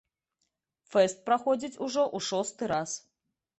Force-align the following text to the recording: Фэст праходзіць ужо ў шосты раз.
Фэст 0.93 1.21
праходзіць 1.27 1.79
ужо 1.89 2.03
ў 2.15 2.19
шосты 2.31 2.73
раз. 2.75 2.99